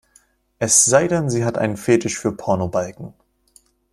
[0.57, 3.13] Es sei denn, sie hat einen Fetisch für Pornobalken.